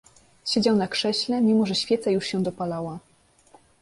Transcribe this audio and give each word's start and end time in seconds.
Siedział 0.45 0.75
na 0.75 0.87
krześle, 0.87 1.41
mimo 1.41 1.65
że 1.65 1.75
świeca 1.75 2.11
już 2.11 2.25
się 2.27 2.43
dopalała. 2.43 2.99